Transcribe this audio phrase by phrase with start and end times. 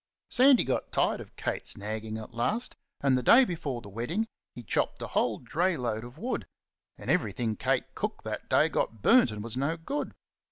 [0.31, 4.63] Sandy got tired of Kate's nagging at last, and the day before the wedding he
[4.63, 6.47] chopped a whole dray load of wood;
[6.97, 10.15] and everything Kate cooked that day got burnt and was no good.